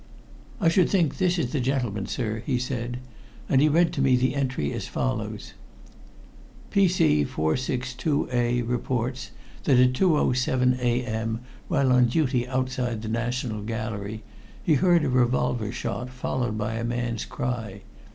"I 0.59 0.67
should 0.67 0.89
think 0.89 1.19
this 1.19 1.37
is 1.37 1.51
the 1.51 1.59
gentleman, 1.59 2.07
sir," 2.07 2.41
he 2.47 2.57
said. 2.57 2.97
And 3.47 3.61
he 3.61 3.69
read 3.69 3.93
to 3.93 4.01
me 4.01 4.15
the 4.15 4.33
entry 4.33 4.73
as 4.73 4.87
follows: 4.87 5.53
"P.C. 6.71 7.23
462A 7.23 8.67
reports 8.67 9.29
that 9.65 9.77
at 9.77 9.93
2.07 9.93 10.79
a.m., 10.79 11.41
while 11.67 11.91
on 11.91 12.07
duty 12.07 12.47
outside 12.47 13.03
the 13.03 13.09
National 13.09 13.61
Gallery, 13.61 14.23
he 14.63 14.73
heard 14.73 15.03
a 15.05 15.07
revolver 15.09 15.71
shot, 15.71 16.09
followed 16.09 16.57
by 16.57 16.77
a 16.77 16.83
man's 16.83 17.23
cry. 17.23 17.81